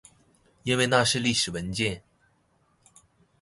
[0.63, 2.01] 因為那是歷史文件